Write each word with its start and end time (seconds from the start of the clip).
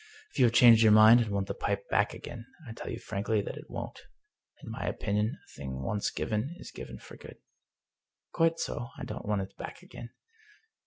If 0.31 0.39
you 0.39 0.45
have 0.45 0.53
changed 0.55 0.81
your 0.81 0.91
mind, 0.91 1.19
and 1.21 1.29
want 1.29 1.45
the 1.47 1.53
pipe 1.53 1.87
back 1.87 2.11
again, 2.15 2.47
I 2.67 2.73
tell 2.73 2.89
you 2.89 2.97
frankly 2.97 3.39
that 3.43 3.55
it 3.55 3.69
won't. 3.69 3.99
In 4.63 4.71
my 4.71 4.83
opinion, 4.87 5.37
a 5.45 5.47
thing 5.55 5.83
once 5.83 6.09
g^ven 6.09 6.53
is 6.59 6.71
given 6.71 6.97
for 6.97 7.17
good."" 7.17 7.37
Quite 8.33 8.57
so; 8.57 8.87
I 8.97 9.03
don't 9.03 9.27
want 9.27 9.43
it 9.43 9.55
back 9.57 9.83
again. 9.83 10.09